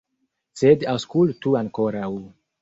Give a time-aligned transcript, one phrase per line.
[0.61, 2.11] Sed aŭskultu ankoraŭ.